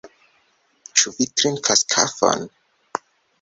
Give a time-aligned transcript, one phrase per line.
[1.01, 2.43] Ĉu vi trinkas kafon?